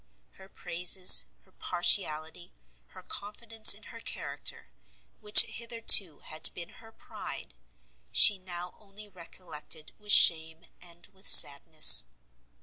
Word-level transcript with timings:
Her 0.31 0.49
praises, 0.49 1.25
her 1.45 1.51
partiality, 1.51 2.51
her 2.87 3.03
confidence 3.03 3.75
in 3.75 3.83
her 3.93 3.99
character, 3.99 4.71
which 5.19 5.41
hitherto 5.43 6.21
had 6.21 6.51
been 6.55 6.69
her 6.69 6.91
pride, 6.91 7.53
she 8.11 8.39
now 8.39 8.73
only 8.79 9.07
recollected 9.09 9.91
with 9.99 10.11
shame 10.11 10.65
and 10.81 11.05
with 11.13 11.27
sadness. 11.27 12.05